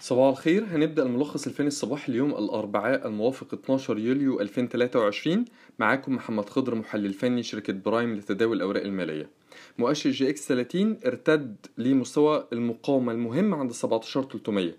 صباح 0.00 0.28
الخير. 0.28 0.64
هنبدأ 0.64 1.02
الملخص 1.02 1.46
الفني 1.46 1.66
الصباحي 1.66 2.12
اليوم 2.12 2.30
الأربعاء 2.30 3.06
الموافق 3.08 3.54
12 3.54 3.98
يوليو 3.98 4.40
2023 4.40 5.44
معاكم 5.78 6.14
محمد 6.14 6.48
خضر 6.50 6.74
محلل 6.74 7.12
فني 7.12 7.42
شركة 7.42 7.72
برايم 7.72 8.14
لتداول 8.14 8.56
الأوراق 8.56 8.82
المالية. 8.82 9.30
مؤشر 9.78 10.10
EGX 10.10 10.48
30 10.48 10.98
ارتد 11.06 11.56
لمستوى 11.78 12.46
المقاومة 12.52 13.12
المهم 13.12 13.54
عند 13.54 13.72
17300 13.72 14.72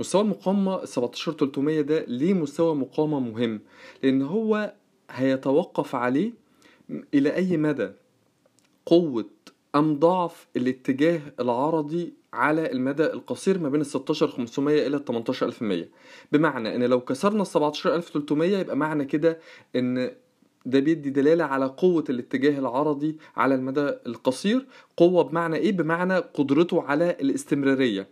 مستوى 0.00 0.22
المقاومة 0.22 0.84
17300 0.84 1.80
ده 1.80 2.04
ليه 2.08 2.34
مستوى 2.34 2.74
مقاومة 2.74 3.20
مهم 3.20 3.60
لأن 4.02 4.22
هو 4.22 4.74
هيتوقف 5.10 5.94
عليه 5.94 6.32
إلى 7.14 7.34
أي 7.36 7.56
مدى؟ 7.56 7.90
قوة 8.86 9.30
أم 9.74 9.98
ضعف 9.98 10.46
الاتجاه 10.56 11.20
العرضي 11.40 12.12
على 12.32 12.72
المدى 12.72 13.04
القصير 13.06 13.58
ما 13.58 13.68
بين 13.68 13.80
ال 13.80 13.86
16500 13.86 14.86
إلى 14.86 14.96
ال 14.96 15.04
18100 15.04 15.88
بمعنى 16.32 16.76
إن 16.76 16.82
لو 16.84 17.00
كسرنا 17.00 17.42
ال 17.42 17.46
17300 17.46 18.58
يبقى 18.58 18.76
معنى 18.76 19.04
كده 19.04 19.38
إن 19.76 20.10
ده 20.66 20.80
بيدي 20.80 21.10
دلالة 21.10 21.44
على 21.44 21.66
قوة 21.66 22.04
الاتجاه 22.10 22.58
العرضي 22.58 23.16
على 23.36 23.54
المدى 23.54 23.90
القصير. 24.06 24.66
قوة 24.96 25.22
بمعنى 25.24 25.56
إيه؟ 25.56 25.72
بمعنى 25.72 26.16
قدرته 26.18 26.82
على 26.82 27.10
الاستمرارية. 27.10 28.08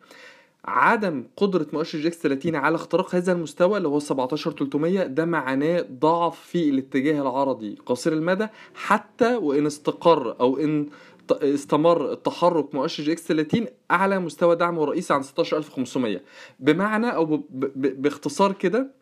عدم 0.64 1.24
قدرة 1.36 1.66
مؤشر 1.72 1.98
جيكس 1.98 2.18
30 2.18 2.54
على 2.56 2.74
اختراق 2.74 3.14
هذا 3.14 3.32
المستوى 3.32 3.76
اللي 3.76 3.88
هو 3.88 3.98
17300 3.98 5.06
ده 5.06 5.24
معناه 5.24 5.86
ضعف 6.00 6.40
في 6.40 6.68
الاتجاه 6.68 7.22
العرضي 7.22 7.78
قصير 7.86 8.12
المدى 8.12 8.46
حتى 8.74 9.36
وإن 9.36 9.66
استقر 9.66 10.40
أو 10.40 10.56
إن 10.58 10.86
استمر 11.32 12.12
التحرك 12.12 12.74
مؤشر 12.74 13.02
EGX 13.02 13.22
30 13.26 13.66
أعلى 13.90 14.18
مستوى 14.18 14.56
دعمه 14.56 14.82
الرئيسي 14.84 15.14
عند 15.14 15.22
16500 15.22 16.20
بمعنى 16.60 17.14
أو 17.14 17.24
ب... 17.24 17.40
ب... 17.50 18.02
باختصار 18.02 18.52
كده 18.52 18.94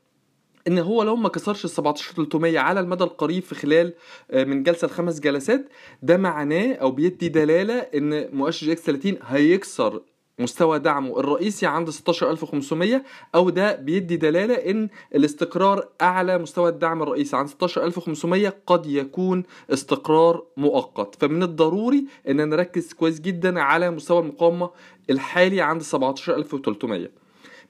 إن 0.68 0.78
هو 0.78 1.02
لو 1.02 1.16
ما 1.16 1.28
كسرش 1.28 1.64
ال 1.64 1.70
17300 1.70 2.58
على 2.58 2.80
المدى 2.80 3.04
القريب 3.04 3.42
في 3.42 3.54
خلال 3.54 3.94
من 4.34 4.62
جلسة 4.62 4.86
لخمس 4.86 5.20
جلسات 5.20 5.68
ده 6.02 6.16
معناه 6.16 6.72
أو 6.74 6.90
بيدي 6.90 7.28
دلالة 7.28 7.74
إن 7.78 8.36
مؤشر 8.36 8.66
EGX 8.66 8.82
30 8.82 9.16
هيكسر 9.22 10.02
مستوى 10.38 10.78
دعمه. 10.78 11.20
الرئيسي 11.20 11.66
عند 11.66 11.90
16500 11.90 13.02
أو 13.34 13.50
ده 13.50 13.76
بيدي 13.76 14.16
دلالة 14.16 14.54
إن 14.54 14.88
الاستقرار 15.14 15.88
أعلى 16.02 16.38
مستوى 16.38 16.68
الدعم 16.68 17.02
الرئيسي. 17.02 17.36
عند 17.36 17.48
16500 17.48 18.54
قد 18.66 18.86
يكون 18.86 19.42
استقرار 19.70 20.42
مؤقت. 20.56 21.14
فمن 21.20 21.42
الضروري 21.42 22.06
إن 22.28 22.48
نركز 22.48 22.92
كويس 22.92 23.20
جدا 23.20 23.60
على 23.60 23.90
مستوى 23.90 24.20
المقاومة 24.20 24.70
الحالي 25.10 25.60
عند 25.60 25.82
17300 25.82 27.10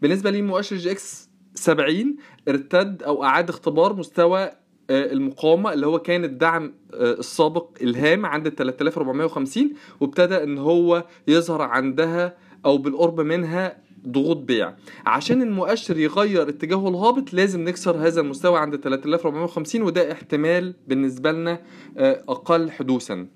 بالنسبة 0.02 0.30
لمؤشر 0.30 0.76
EGX 0.76 1.30
70 1.54 2.16
ارتد 2.48 3.02
أو 3.02 3.24
أعاد 3.24 3.48
اختبار 3.48 3.92
مستوى 3.92 4.50
المقاومة 4.90 5.72
اللي 5.72 5.86
هو 5.86 5.98
كان 5.98 6.24
الدعم 6.24 6.74
السابق 6.94 7.68
الهام 7.82 8.26
عند 8.26 8.48
3450 8.48 9.72
وابتدى 10.00 10.42
إن 10.42 10.58
هو 10.58 11.04
يظهر 11.28 11.62
عندها 11.62 12.36
أو 12.64 12.78
بالقرب 12.78 13.20
منها 13.20 13.76
ضغوط 14.08 14.36
بيع. 14.36 14.74
عشان 15.06 15.42
المؤشر 15.42 15.98
يغير 15.98 16.48
اتجاهه 16.48 16.88
الهابط 16.88 17.32
لازم 17.34 17.60
نكسر 17.64 17.96
هذا 17.96 18.20
المستوى 18.20 18.58
عند 18.58 18.76
3450 18.76 19.82
وده 19.82 20.12
احتمال 20.12 20.74
بالنسبة 20.88 21.32
لنا 21.32 21.60
أقل 22.28 22.70
حدوثا. 22.70 23.26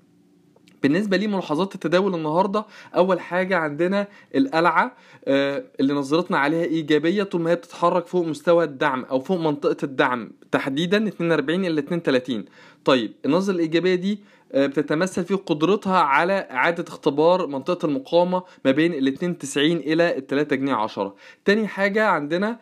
بالنسبة 0.83 1.17
لي 1.17 1.27
ملاحظات 1.27 1.75
التداول 1.75 2.15
النهارده 2.15 2.65
أول 2.95 3.19
حاجة 3.19 3.57
عندنا 3.57 4.07
القلعة 4.35 4.95
اللي 5.27 5.93
نظرتنا 5.93 6.37
عليها 6.37 6.63
إيجابية 6.63 7.23
طول 7.23 7.41
ما 7.41 7.51
هي 7.51 7.55
بتتحرك 7.55 8.07
فوق 8.07 8.25
مستوى 8.27 8.63
الدعم 8.63 9.03
أو 9.03 9.19
فوق 9.19 9.39
منطقة 9.39 9.77
الدعم 9.83 10.31
تحديدا 10.51 11.07
42 11.07 11.65
إلى 11.65 11.79
32 11.79 12.45
طيب 12.85 13.11
النظرة 13.25 13.53
الإيجابية 13.55 13.95
دي 13.95 14.19
بتتمثل 14.55 15.23
في 15.25 15.33
قدرتها 15.33 15.97
على 15.97 16.33
إعادة 16.33 16.85
اختبار 16.87 17.47
منطقة 17.47 17.85
المقاومة 17.85 18.43
ما 18.65 18.71
بين 18.71 18.93
ال 18.93 19.07
92 19.07 19.71
إلى 19.77 20.17
ال 20.17 20.27
3 20.27 20.55
جنيه 20.55 20.73
10 20.73 21.15
تاني 21.45 21.67
حاجة 21.67 22.05
عندنا 22.05 22.59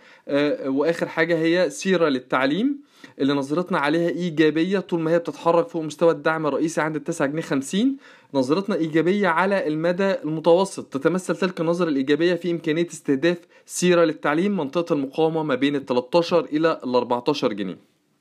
وآخر 0.65 1.07
حاجة 1.07 1.37
هي 1.37 1.69
سيرة 1.69 2.09
للتعليم 2.09 2.89
اللي 3.19 3.33
نظرتنا 3.33 3.77
عليها 3.79 4.09
إيجابية 4.09 4.79
طول 4.79 4.99
ما 4.99 5.11
هي 5.11 5.19
بتتحرك 5.19 5.67
فوق 5.67 5.83
مستوى 5.83 6.11
الدعم 6.11 6.47
الرئيسي 6.47 6.81
عند 6.81 6.95
التسعة 6.95 7.27
جنيه 7.27 7.41
خمسين. 7.41 7.97
نظرتنا 8.33 8.75
إيجابية 8.75 9.27
على 9.27 9.67
المدى 9.67 10.11
المتوسط. 10.11 10.85
تتمثل 10.93 11.35
تلك 11.35 11.61
النظرة 11.61 11.89
الإيجابية 11.89 12.33
في 12.33 12.51
إمكانية 12.51 12.87
استهداف 12.87 13.37
سيرة 13.65 14.03
للتعليم 14.03 14.57
منطقة 14.57 14.93
المقاومة 14.93 15.43
ما 15.43 15.55
بين 15.55 15.75
ال 15.75 15.85
13 15.85 16.45
إلى 16.45 16.79
ال 16.83 16.95
14 16.95 17.53
جنيه. 17.53 17.77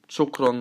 شكراً. 0.09 0.61